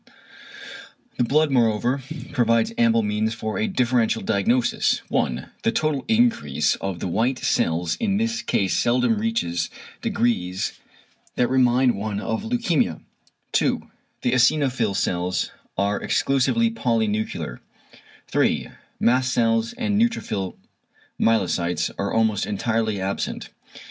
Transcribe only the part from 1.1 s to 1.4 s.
The